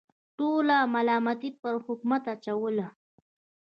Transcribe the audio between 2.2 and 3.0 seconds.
اچوله.